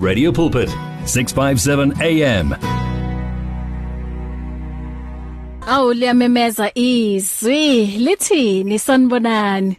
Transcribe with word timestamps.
Radio 0.00 0.32
Pulpit 0.32 0.70
657 1.04 1.92
AM 2.00 2.54
Awu 5.68 5.92
liyamemeza 5.92 6.70
izwi. 6.74 7.86
Lithini 7.86 8.78
sanibonani? 8.78 9.76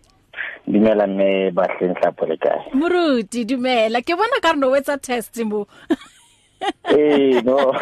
Dumela 0.68 1.07
mme 1.07 1.52
bahle 1.52 1.88
nhlapho 1.88 2.26
le 2.26 2.38
kae? 2.38 2.62
Muruti 2.73 3.46
dumela. 3.46 4.02
Ke 4.02 4.15
bona 4.15 4.42
ka 4.42 4.52
re 4.52 4.60
no 4.60 4.70
wetsa 4.70 5.02
test 5.02 5.38
mo 5.44 5.68
Eh 6.86 7.42
no. 7.42 7.74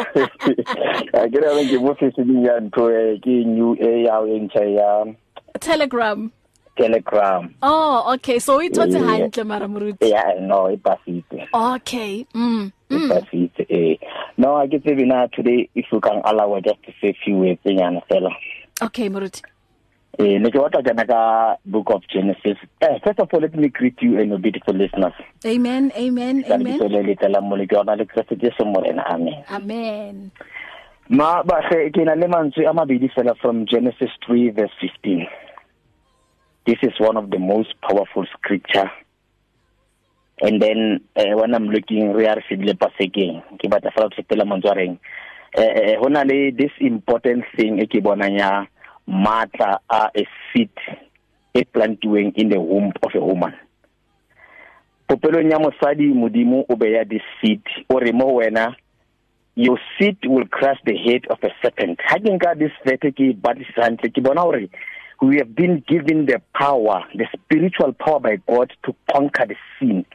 A 1.14 1.28
ke 1.28 1.78
mo 1.82 1.96
se 2.00 2.10
se 2.16 2.24
ya 2.24 2.60
ntho 2.60 2.88
e 2.88 3.20
ke 3.20 3.44
new 3.46 3.76
e 3.76 4.04
ya 4.06 4.24
e 4.24 4.40
ntsha 4.40 4.64
ya 4.64 5.14
Telegram. 5.60 6.32
Telegram. 6.78 7.54
Oh 7.62 8.14
okay. 8.16 8.40
So 8.40 8.60
Eh, 8.60 8.70
hantle 8.70 9.46
mara 9.46 9.68
Muruti 9.68 10.10
ya 10.10 10.24
no 10.40 10.70
e 10.70 10.78
pasitse 10.78 11.48
Okay 11.54 12.26
mm 12.34 12.72
mm. 12.90 13.10
Pasitse 13.10 13.66
eh. 13.70 13.98
No 14.38 14.58
a 14.58 14.68
ke 14.68 14.82
tsebe 14.84 15.06
na 15.06 15.28
today 15.28 15.70
if 15.76 15.86
you 15.92 16.00
can 16.00 16.22
allow 16.26 16.60
just 16.60 16.82
to 16.84 16.92
say 17.02 17.14
few 17.24 17.38
words 17.38 17.60
nyana 17.66 18.02
fela 18.10 18.30
Okay 18.82 19.10
Muruti 19.10 19.42
eh 20.20 20.38
ne 20.38 20.52
ke 20.52 20.56
batla 20.56 20.86
jana 20.86 21.06
ka 21.06 21.56
book 21.66 21.90
of 21.92 22.02
Genesis. 22.12 22.58
Eh 22.82 23.00
first 23.04 23.20
of 23.20 23.30
all 23.34 23.42
let 23.42 23.56
me 23.56 23.70
greet 23.70 24.02
you 24.02 24.20
and 24.20 24.30
your 24.30 24.40
beautiful 24.40 24.74
listeners. 24.74 25.14
Amen 25.46 25.92
amen 25.96 26.44
amen. 26.50 26.80
ke 26.80 26.90
le 26.90 27.04
le 27.04 27.16
tla 27.16 27.42
mo 27.42 27.56
le 27.56 27.68
ke 27.68 27.78
ona 27.78 27.96
le 27.96 28.06
Kristo 28.06 28.36
Jesu 28.36 28.66
morena 28.66 29.04
amen. 29.10 29.44
Amen. 29.50 30.32
Ma 31.10 31.44
ba 31.44 31.62
se 31.70 31.90
ke 31.90 32.06
na 32.06 32.14
le 32.14 32.28
mantswe 32.28 32.70
a 32.70 32.74
mabedi 32.74 33.10
fela 33.14 33.36
from 33.42 33.66
Genesis 33.66 34.12
3 34.28 34.50
verse 34.52 34.72
15. 34.82 35.26
This 36.70 36.78
is 36.84 37.00
one 37.00 37.18
of 37.18 37.32
the 37.32 37.40
most 37.40 37.74
powerful 37.82 38.28
scripture. 38.38 38.92
And 40.40 40.62
then 40.62 41.00
uh, 41.16 41.34
when 41.34 41.56
I'm 41.56 41.66
looking 41.66 42.14
re 42.14 42.28
are 42.28 42.44
fidile 42.46 42.78
pasekeng 42.78 43.42
ke 43.58 43.66
batla 43.66 43.90
fela 43.90 44.06
go 44.06 44.18
fetela 44.18 44.46
mantswe 44.46 44.70
a 44.70 44.76
reng 44.78 45.00
eh 45.58 45.96
hona 45.98 46.22
le 46.30 46.52
this 46.52 46.76
important 46.80 47.42
thing 47.56 47.80
e 47.82 47.88
ke 47.88 48.04
bonang 48.06 48.38
ya 48.38 48.68
matla 49.08 49.80
a 49.90 50.12
a 50.14 50.24
seed 50.54 50.70
e 51.56 51.64
plantiweng 51.74 52.38
in 52.38 52.50
the 52.50 52.60
womb 52.62 52.94
of 53.02 53.16
a 53.16 53.20
woman. 53.20 53.58
Popelong 55.10 55.50
ya 55.50 55.58
mosadi 55.58 56.14
modimo 56.14 56.70
o 56.70 56.76
beya 56.76 57.02
this 57.10 57.26
seed 57.42 57.64
o 57.90 57.98
re 57.98 58.12
mo 58.12 58.30
wena 58.38 58.76
your 59.56 59.80
seed 59.98 60.18
will 60.26 60.46
crush 60.46 60.78
the 60.86 60.96
head 60.96 61.26
of 61.34 61.42
a 61.42 61.50
serpent 61.64 61.98
ha 62.06 62.22
ke 62.22 62.30
nka 62.38 62.54
this 62.62 62.78
verse 62.86 63.12
ke 63.18 63.34
batlisisa 63.42 63.90
hantle 63.90 64.14
ke 64.14 64.22
bona 64.22 64.46
hore 64.46 64.70
we 65.22 65.38
have 65.38 65.56
been 65.56 65.84
given 65.88 66.26
the 66.26 66.42
power 66.54 67.04
the 67.16 67.26
spiritual 67.34 67.94
power 67.94 68.20
by 68.20 68.38
God 68.48 68.72
to 68.86 68.96
conquer 69.12 69.46
the 69.48 69.56
sin 69.80 70.06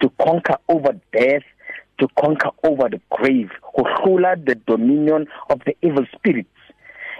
to 0.00 0.10
conquer 0.20 0.56
over 0.68 0.92
death 1.12 1.42
to 2.00 2.08
conquer 2.18 2.50
over 2.64 2.88
the 2.88 3.00
grave 3.10 3.50
ho 3.62 3.84
hlola 3.84 4.34
the 4.44 4.54
dominion 4.66 5.26
of 5.48 5.60
the 5.66 5.76
evil 5.82 6.06
spirits. 6.16 6.48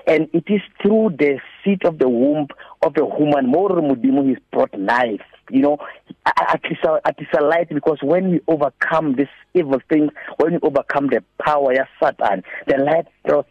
And 0.07 0.29
it 0.33 0.45
is 0.49 0.63
through 0.83 1.17
the 1.19 1.39
seed 1.63 1.85
of 1.85 1.99
the 1.99 2.09
womb 2.09 2.49
of 2.83 2.97
a 2.97 3.05
woman 3.05 3.47
more 3.47 3.69
modimo 3.69 4.27
he's 4.27 4.39
brought 4.51 4.77
life. 4.79 5.21
You 5.51 5.61
know 5.61 5.79
at 6.27 6.63
least 6.65 6.85
at 7.05 7.19
least 7.19 7.33
a 7.39 7.45
light 7.45 7.69
because 7.69 7.99
when 8.03 8.31
we 8.31 8.41
overcome 8.49 9.17
this 9.17 9.29
evil 9.55 9.81
things 9.89 10.11
when 10.39 10.53
we 10.55 10.59
overcome 10.63 11.09
the 11.09 11.23
power 11.45 11.73
ya 11.73 11.85
satan 12.01 12.43
the 12.67 12.79
light 12.79 13.07
uh, 13.29 13.43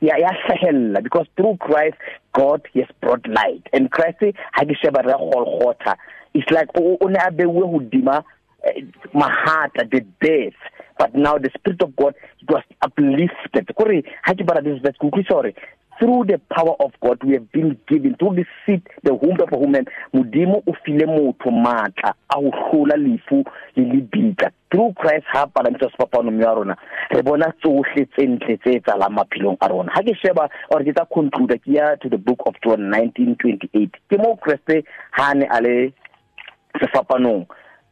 ya 0.00 0.30
hlahella 0.46 1.02
because 1.02 1.26
through 1.36 1.56
Christ 1.58 1.96
God 2.34 2.62
has 2.74 2.86
brought 3.00 3.26
light. 3.28 3.66
And 3.72 3.90
Christ 3.90 4.18
ha 4.52 4.64
ke 4.64 4.76
sheba 4.82 5.02
re 5.04 5.12
golgotha 5.12 5.96
it's 6.34 6.50
like 6.50 6.68
o 6.76 6.98
ne 7.06 7.18
a 7.18 7.30
bewe 7.30 7.62
hodima 7.62 8.22
eh, 8.64 8.82
mahata 9.14 9.88
the 9.90 10.00
death. 10.20 10.58
But 10.98 11.14
now 11.14 11.38
the 11.38 11.50
spirit 11.56 11.82
of 11.82 11.96
God 11.96 12.14
it 12.40 12.50
was 12.50 12.62
uplifted. 12.82 13.74
Kore 13.76 14.02
ha 14.24 14.34
ke 14.34 14.46
bara 14.46 14.62
this 14.62 14.80
verse 14.82 14.96
ku 15.00 15.10
sorry 15.28 15.54
through 15.98 16.24
the 16.26 16.38
power 16.50 16.74
of 16.80 16.92
God 17.00 17.22
we 17.24 17.34
have 17.34 17.50
been 17.52 17.76
given 17.88 18.16
through 18.16 18.36
this 18.36 18.46
seed 18.66 18.82
the 19.02 19.14
womb 19.14 19.40
of 19.40 19.50
woman. 19.52 19.86
Modimo 20.14 20.62
o 20.66 20.72
file 20.84 21.06
motho 21.06 21.50
matla 21.50 22.14
a 22.30 22.36
ho 22.36 22.50
hlola 22.50 22.96
lefu 22.96 23.44
le 23.76 23.84
lebitla. 23.84 24.50
Through 24.70 24.94
Christ 24.94 25.26
ha 25.32 25.46
palamisa 25.46 25.90
sepapano 25.90 26.44
wa 26.44 26.54
rona 26.54 26.76
re 27.10 27.22
bona 27.22 27.52
tsohle 27.62 28.06
tse 28.06 28.26
ntle 28.26 28.56
tse 28.58 28.80
etsalang 28.80 29.14
maphelong 29.14 29.56
a 29.60 29.68
rona. 29.68 29.92
Ha 29.94 30.02
ke 30.02 30.14
sheba 30.20 30.48
or 30.70 30.80
ke 30.80 30.94
tsa 30.94 31.06
conclude 31.12 31.60
ke 31.62 31.66
ya 31.66 31.94
to 31.96 32.08
the 32.08 32.18
book 32.18 32.42
of 32.46 32.54
John 32.64 32.90
19:28 32.90 33.90
ke 34.10 34.18
mo 34.18 34.36
Christ 34.36 34.86
ha 35.12 35.32
ne 35.34 35.46
ale 35.46 35.92
sefapanong 36.80 37.46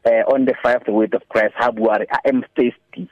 uh, 0.04 0.22
on 0.32 0.44
the 0.44 0.54
the 0.86 0.92
word 0.92 1.14
of 1.14 1.22
Christ 1.28 1.54
ha 1.56 1.70
bua 1.70 1.98
re 2.00 2.06
I 2.10 2.28
am 2.28 2.44
thirsty. 2.56 3.08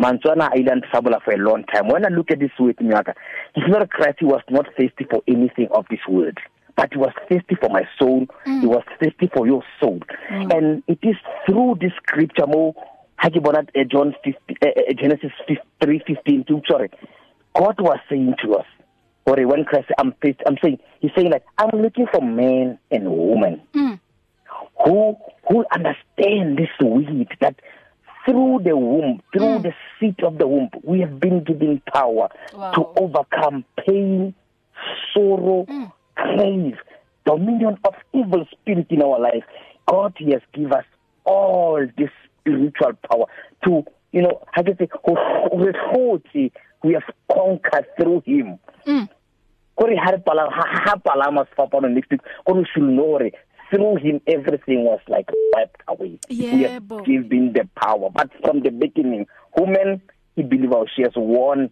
Mantswana 0.00 0.48
a 0.52 0.56
ile 0.56 0.80
ntsabola 0.80 1.22
for 1.22 1.34
a 1.34 1.36
long 1.36 1.64
time. 1.64 1.88
When 1.88 2.06
i 2.06 2.08
look 2.08 2.30
at 2.30 2.38
this 2.38 2.50
word 2.58 2.76
nyaka. 2.78 3.14
It's 3.54 3.68
not 3.68 3.88
Christ 3.90 4.22
was 4.22 4.42
not 4.50 4.66
thirsty 4.76 5.06
for 5.10 5.22
anything 5.26 5.68
of 5.72 5.86
this 5.90 6.00
word 6.08 6.38
but 6.76 6.92
he 6.92 6.98
was 6.98 7.12
thirsty 7.28 7.56
for 7.60 7.68
my 7.68 7.82
soul 7.98 8.26
mm. 8.46 8.60
he 8.60 8.66
was 8.66 8.82
thirsty 9.00 9.30
for 9.34 9.46
your 9.46 9.62
soul 9.80 10.00
mm. 10.30 10.56
and 10.56 10.82
it 10.86 10.98
is 11.02 11.16
through 11.46 11.76
this 11.80 11.92
scripture 12.02 12.46
mo 12.46 12.74
ha 13.16 13.28
ke 13.28 13.42
bona 13.42 13.60
uh, 13.60 13.84
John 13.84 14.14
50 14.24 14.56
uh, 14.62 14.66
uh, 14.66 14.92
Genesis 15.00 15.32
3:15 15.82 16.46
to 16.48 16.62
sorry 16.68 16.90
God 17.54 17.80
was 17.80 17.98
saying 18.08 18.34
to 18.44 18.54
us 18.54 18.66
or 19.26 19.36
when 19.46 19.64
Christ 19.64 19.90
I'm 19.98 20.12
thirsty, 20.22 20.42
I'm 20.46 20.56
saying 20.62 20.78
he's 21.00 21.10
saying 21.16 21.30
like 21.30 21.44
I'm 21.58 21.80
looking 21.80 22.06
for 22.12 22.22
man 22.22 22.78
and 22.90 23.10
woman 23.10 23.60
mm. 23.74 24.00
who 24.84 25.16
who 25.48 25.64
understand 25.74 26.58
this 26.58 26.72
weed 26.80 27.28
that 27.40 27.56
through 28.30 28.60
the 28.64 28.76
womb 28.76 29.20
through 29.32 29.58
mm. 29.58 29.62
the 29.62 29.72
seed 29.98 30.18
of 30.22 30.38
the 30.38 30.46
womb 30.46 30.70
we 30.82 31.00
have 31.00 31.18
been 31.18 31.42
given 31.44 31.80
power 31.92 32.28
wow. 32.54 32.70
to 32.72 32.86
overcome 32.96 33.64
pain 33.86 34.34
sorrow 35.12 35.66
mm. 35.68 35.92
grave 36.14 36.78
dominion 37.26 37.76
of 37.84 37.94
evil 38.12 38.46
spirit 38.52 38.86
in 38.90 39.02
our 39.02 39.18
life 39.18 39.44
god 39.86 40.14
has 40.18 40.42
given 40.52 40.72
us 40.72 40.84
all 41.24 41.84
this 41.98 42.10
spiritual 42.40 42.92
power 43.10 43.26
to 43.64 43.84
you 44.12 44.22
know 44.22 44.40
how 44.52 44.62
to 44.62 44.76
say 44.78 46.50
we 46.82 46.94
have 46.94 47.02
conquered 47.30 47.86
through 47.96 48.22
him 48.24 48.58
mm. 48.86 49.08
kore 49.76 49.96
ha 49.96 50.10
re 50.10 50.18
pala 50.18 50.48
ha 50.50 50.96
palama 51.04 51.46
sefapano 51.50 51.88
next 51.92 52.10
week 52.10 52.22
kore 52.44 52.64
shulore 52.74 53.32
through 53.70 53.96
him 53.96 54.20
everything 54.26 54.84
was 54.84 55.00
like 55.08 55.30
wiped 55.54 55.82
away. 55.88 56.18
Yeah, 56.28 56.54
we 56.54 56.62
have 56.62 56.88
given 57.04 57.52
the 57.52 57.68
power. 57.80 58.10
But 58.10 58.30
from 58.42 58.60
the 58.60 58.70
beginning 58.70 59.26
woman 59.56 60.02
he 60.36 60.42
believe 60.42 60.72
she 60.94 61.02
has 61.02 61.12
won 61.16 61.70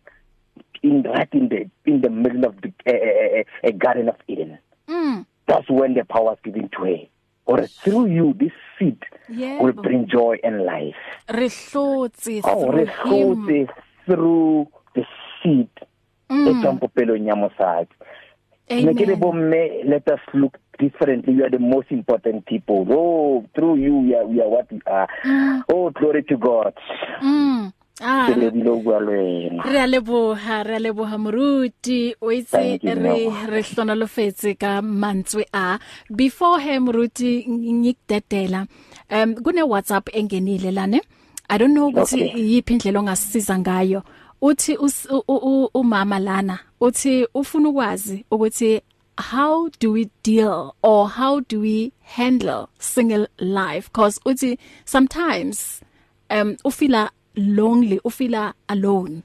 in 0.83 1.03
right 1.03 1.29
in 1.33 1.49
the 1.49 1.71
in 1.85 2.01
the 2.01 2.11
middle 2.11 2.45
of 2.45 2.57
the 2.61 2.73
uh, 2.87 2.93
uh, 2.93 3.69
uh, 3.69 3.73
garden 3.73 4.09
of 4.09 4.17
eden. 4.29 4.59
Mm. 4.89 5.27
that's 5.47 5.69
when 5.69 5.95
the 5.95 6.05
power 6.05 6.25
was 6.25 6.39
given 6.43 6.71
to 6.71 6.85
her. 6.85 6.97
Or 7.45 7.67
through 7.67 8.07
you 8.07 8.35
this 8.39 8.53
seed 8.79 9.03
yeah, 9.29 9.61
will 9.61 9.73
bring 9.73 10.09
joy 10.09 10.37
and 10.45 10.65
life. 10.65 10.97
Re 11.33 11.49
hlotse 11.49 12.41
oh 12.45 12.71
re 12.71 12.85
hlotse 12.87 13.69
through 14.07 14.69
the 14.95 15.05
seed. 15.43 15.71
Mm. 16.31 16.49
e 16.49 16.53
tswang 16.61 16.79
popelong 16.79 17.27
ya 17.27 17.35
mosadi. 17.35 17.89
Ne 18.71 18.95
ke 18.95 19.05
re 19.09 19.17
bomme 19.17 19.85
let 19.85 20.09
us 20.09 20.21
look 20.35 20.59
differently. 20.79 21.35
You 21.35 21.45
are 21.45 21.51
the 21.51 21.59
most 21.59 21.91
important 21.91 22.47
people. 22.47 22.87
Oh 22.91 23.45
through 23.55 23.77
you 23.77 23.97
we 23.99 24.15
are, 24.15 24.27
we 24.27 24.41
are 24.41 24.49
what 24.49 24.71
we 24.71 24.81
are. 24.87 25.09
Mm. 25.25 25.63
oh 25.73 25.91
glory 25.91 26.23
to 26.25 26.37
god. 26.37 26.75
Mm. 27.23 27.73
Ah. 28.01 28.29
Re 28.31 28.51
dilo 28.51 28.77
bua 28.83 29.01
lwena 29.01 29.63
re 29.65 29.81
a 29.81 29.87
leboha 29.87 30.65
re 30.65 30.77
a 30.77 30.79
leboha 30.79 31.19
moruti. 31.19 32.15
O 32.23 32.31
itse 32.31 32.79
re 32.83 33.27
re 33.51 33.63
hlona 33.63 33.95
lofetse 33.99 34.55
ka 34.59 34.81
mantswe 34.83 35.45
a. 35.53 35.79
Before 36.15 36.61
he 36.61 36.79
moruti 36.79 37.45
ngikudedela 37.49 38.67
um 39.11 39.35
kune 39.35 39.63
WhatsApp 39.63 40.15
engenile 40.15 40.73
lane. 40.73 41.01
I 41.51 41.57
don't 41.59 41.75
know 41.75 41.91
ukuthi 41.91 42.23
Okay. 42.23 42.41
yiphi 42.41 42.75
indlela 42.75 43.01
ongasisiza 43.01 43.59
ngayo. 43.59 44.03
Uthi 44.41 44.79
umama 45.75 46.19
lana 46.19 46.59
uthi 46.81 47.27
ufuna 47.35 47.69
ukwazi 47.69 48.25
ukuthi 48.31 48.83
how 49.19 49.69
do 49.81 49.93
we 49.93 50.09
deal 50.23 50.75
or 50.83 51.09
how 51.09 51.41
do 51.41 51.61
we 51.61 51.93
handle 52.03 52.69
single 52.79 53.27
life? 53.39 53.93
Cause 53.93 54.21
uthi 54.25 54.59
sometimes 54.85 55.81
um 56.31 56.57
ufila 56.65 57.11
lonely 57.37 58.01
ufila 58.05 58.55
alone. 58.69 59.23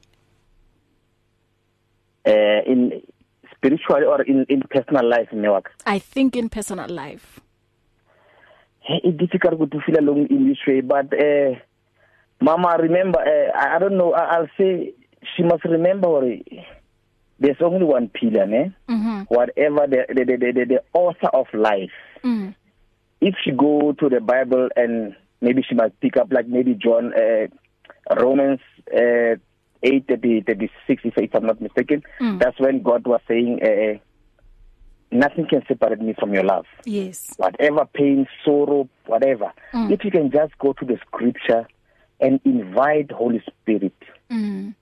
Uh, 2.26 2.62
in 2.66 3.02
spiritual 3.56 4.04
or 4.06 4.22
in 4.24 4.46
in 4.50 4.62
personal 4.70 5.06
life 5.06 5.30
mewaka 5.34 5.70
i 5.86 6.00
think 6.00 6.36
in 6.36 6.50
personal 6.50 6.90
life. 6.90 7.40
It's 8.88 9.18
difficult 9.18 9.72
to 9.72 9.80
feel 9.82 10.00
alone 10.00 10.28
in 10.30 10.48
this 10.48 10.58
way 10.68 10.82
but 10.82 11.14
uh, 11.14 11.56
mama 12.42 12.78
remember 12.80 13.20
uh, 13.20 13.76
I, 13.76 13.80
don't 13.80 13.98
know 13.98 14.14
I'll 14.14 14.50
say 14.58 14.94
she 15.36 15.44
must 15.44 15.64
remember 15.66 16.08
or 16.08 16.38
there's 17.40 17.62
only 17.62 17.86
one 17.86 18.10
pillar 18.10 18.46
ne? 18.46 18.74
Mhm 18.90 19.26
whatever 19.30 19.88
the 19.88 20.06
the, 20.10 20.24
the 20.26 20.52
the 20.52 20.66
the 20.66 20.84
author 20.94 21.28
of 21.28 21.48
life. 21.54 21.92
Mm 22.24 22.56
if 23.24 23.36
she 23.44 23.52
go 23.52 23.94
to 23.94 24.10
the 24.10 24.20
bible 24.20 24.68
and 24.76 25.16
maybe 25.40 25.64
she 25.68 25.76
must 25.76 25.98
pick 26.02 26.18
up 26.18 26.32
like 26.32 26.48
maybe 26.48 26.74
John 26.74 27.14
uh, 27.14 27.48
Romans 28.22 28.60
uh 28.94 29.36
8:36 29.82 30.70
if, 30.88 31.18
if 31.18 31.36
I'm 31.36 31.46
not 31.46 31.62
mistaken 31.62 32.04
mm. 32.20 32.40
that's 32.40 32.60
when 32.60 32.82
God 32.84 33.06
was 33.08 33.22
saying 33.28 33.60
uh, 33.64 33.98
nothing 35.12 35.48
can 35.48 35.64
separate 35.68 36.02
me 36.02 36.14
from 36.20 36.34
your 36.34 36.44
love. 36.44 36.66
Yes. 36.86 37.34
Whatever 37.38 37.86
pain 37.94 38.28
sorrow 38.44 38.90
whatever. 39.06 39.52
Mm. 39.74 39.92
if 39.92 40.04
you 40.04 40.12
can 40.12 40.30
just 40.32 40.58
go 40.60 40.74
to 40.74 40.86
the 40.86 40.98
scripture 41.08 41.68
and 42.20 42.40
invite 42.46 43.12
holy 43.12 43.42
spirit 43.48 43.96
mm. 44.30 44.76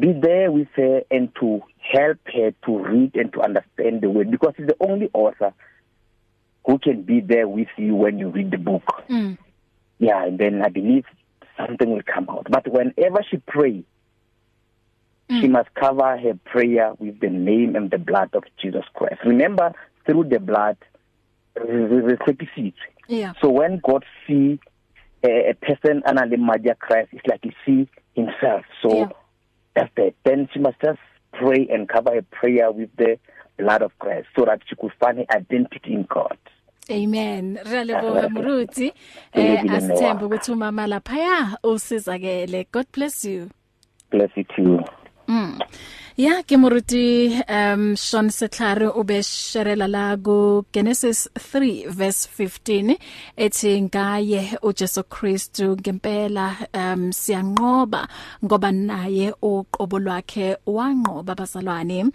Be 0.00 0.12
there 0.12 0.50
with 0.50 0.68
her 0.76 1.02
and 1.10 1.34
to 1.40 1.60
help 1.78 2.18
her 2.32 2.52
to 2.64 2.78
read 2.78 3.14
and 3.14 3.32
to 3.32 3.40
understand 3.42 4.00
the 4.00 4.10
word 4.10 4.30
because 4.30 4.54
he's 4.56 4.66
the 4.66 4.76
only 4.80 5.10
author 5.12 5.52
who 6.66 6.78
can 6.78 7.02
be 7.02 7.20
there 7.20 7.48
with 7.48 7.68
you 7.76 7.94
when 7.94 8.18
you 8.18 8.28
read 8.28 8.50
the 8.50 8.58
book 8.58 9.02
mm. 9.08 9.36
yeah 9.98 10.24
and 10.24 10.38
then 10.38 10.62
i 10.62 10.68
believe 10.68 11.04
something 11.56 11.90
will 11.90 12.02
come 12.02 12.28
out 12.28 12.46
but 12.50 12.66
whenever 12.68 13.24
she 13.28 13.36
pray 13.38 13.84
mm. 15.28 15.40
she 15.40 15.48
must 15.48 15.72
cover 15.74 16.16
her 16.16 16.34
prayer 16.44 16.92
with 16.98 17.18
the 17.20 17.28
name 17.30 17.76
and 17.76 17.90
the 17.90 17.98
blood 17.98 18.30
of 18.34 18.44
Jesus 18.60 18.84
Christ 18.94 19.20
remember 19.24 19.72
through 20.06 20.24
the 20.24 20.38
blood 20.38 20.76
yeah 23.08 23.32
so 23.40 23.50
when 23.50 23.80
god 23.84 24.04
see 24.26 24.58
a, 25.24 25.50
a 25.50 25.54
person 25.54 26.02
anale 26.06 26.38
madi 26.38 26.70
Christ 26.78 27.08
it's 27.12 27.26
like 27.26 27.40
he 27.42 27.52
see 27.66 27.88
himself 28.14 28.64
so 28.82 28.96
yeah. 28.96 29.08
That's 29.74 29.92
it 29.96 30.14
then 30.24 30.48
she 30.52 30.58
must 30.58 30.80
just 30.80 30.98
pray 31.32 31.68
and 31.70 31.88
cover 31.88 32.14
her 32.14 32.22
prayer 32.22 32.70
with 32.72 32.90
the 32.96 33.18
blood 33.56 33.82
of 33.82 33.92
Christ 33.98 34.28
so 34.36 34.44
that 34.44 34.60
she 34.68 34.74
could 34.76 34.92
find 35.00 35.18
her 35.18 35.26
identity 35.34 35.94
in 35.94 36.06
God 36.08 36.38
Amen. 36.90 37.58
Raleboha 37.64 38.28
Muruti 38.28 38.92
eh 39.32 39.62
asithemba 39.70 40.26
ukuthi 40.26 40.52
umama 40.52 40.86
lapha 40.86 41.18
ya 41.18 41.58
usizakele. 41.62 42.66
God 42.72 42.86
bless 42.92 43.24
you. 43.24 43.48
Bless 44.10 44.30
you 44.36 44.44
too. 44.56 44.80
Mm. 45.30 45.62
Ya 46.18 46.42
ke 46.42 46.58
moruti 46.58 47.30
um 47.48 47.94
Sean 47.96 48.28
Setlare 48.34 48.90
o 48.90 49.04
be 49.04 49.20
sherela 49.22 49.86
la 49.88 50.16
go 50.16 50.66
Genesis 50.72 51.28
3 51.38 51.86
verse 51.86 52.26
15 52.26 52.98
ethi 53.38 53.72
ngaye 53.86 54.58
uJesu 54.60 55.02
Kristu 55.08 55.76
ngempela 55.78 56.46
um 56.74 57.12
siyanqoba 57.20 58.02
ngoba 58.44 58.72
naye 58.72 59.32
uqobo 59.42 59.98
lwakhe 60.02 60.56
wanqoba 60.66 61.32
bazalwane 61.38 62.10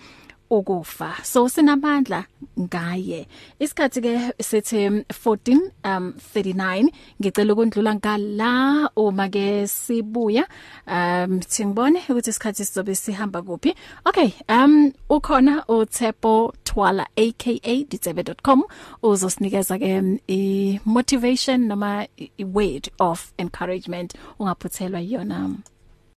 ukufa. 0.60 1.24
So 1.24 1.50
sinamandla 1.50 2.26
ngaye. 2.60 3.28
Isikhathi 3.60 4.02
ke 4.02 4.14
sithi 4.40 4.88
14 5.10 5.72
um 5.84 6.14
39 6.34 6.90
ngicela 7.22 7.54
ukundlula 7.54 7.96
ngala 7.96 8.90
uma 8.96 9.30
ke 9.30 9.68
sibuya. 9.68 10.46
Um 10.88 11.42
singibone 11.42 12.00
ukuthi 12.10 12.30
isikhathi 12.30 12.66
sizobe 12.66 12.96
sihamba 12.96 13.42
kuphi. 13.42 13.76
Okay 14.06 14.34
um 14.50 14.92
ukhona 15.10 15.66
uThepo 15.68 16.54
Twala 16.64 17.06
aka 17.16 17.76
ditsebe.com 17.90 18.64
uzosinikeza 19.04 19.80
ke 19.80 20.20
i 20.28 20.80
motivation 20.86 21.68
noma 21.68 22.08
i 22.18 22.44
word 22.44 22.90
of 23.00 23.34
encouragement 23.38 24.14
ungaphuthelwa 24.40 25.02
yona. 25.02 25.56